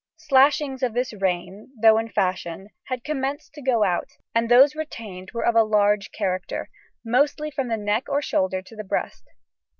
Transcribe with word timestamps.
Slashings 0.17 0.81
of 0.81 0.95
this 0.95 1.13
reign, 1.13 1.73
though 1.79 1.99
in 1.99 2.09
fashion, 2.09 2.69
had 2.85 3.03
commenced 3.03 3.53
to 3.53 3.61
go 3.61 3.83
out; 3.83 4.17
and 4.33 4.49
those 4.49 4.73
retained 4.75 5.29
were 5.31 5.45
of 5.45 5.53
a 5.55 5.61
large 5.61 6.11
character, 6.11 6.71
mostly 7.05 7.51
from 7.51 7.67
the 7.67 7.77
neck 7.77 8.09
or 8.09 8.19
shoulder 8.19 8.63
to 8.63 8.75
the 8.75 8.83
breast. 8.83 9.25